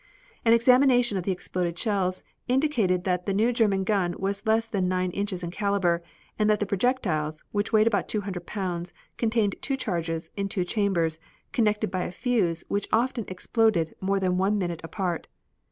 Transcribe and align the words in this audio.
An 0.43 0.51
examination 0.51 1.15
of 1.19 1.27
exploded 1.27 1.77
shells 1.77 2.23
indicated 2.47 3.03
that 3.03 3.27
the 3.27 3.35
new 3.35 3.53
German 3.53 3.83
gun 3.83 4.15
was 4.17 4.47
less 4.47 4.65
than 4.65 4.87
nine 4.87 5.11
inches 5.11 5.43
in 5.43 5.51
caliber, 5.51 6.01
and 6.39 6.49
that 6.49 6.59
the 6.59 6.65
projectiles, 6.65 7.43
which 7.51 7.71
weighed 7.71 7.85
about 7.85 8.07
two 8.07 8.21
hundred 8.21 8.47
pounds, 8.47 8.93
contained 9.17 9.53
two 9.61 9.77
charges, 9.77 10.31
in 10.35 10.49
two 10.49 10.63
chambers 10.65 11.19
connected 11.51 11.91
by 11.91 12.01
a 12.01 12.11
fuse 12.11 12.63
which 12.67 12.87
often 12.91 13.25
exploded 13.27 13.93
more 14.01 14.19
than 14.19 14.41
a 14.41 14.49
minute 14.49 14.81
apart. 14.83 15.27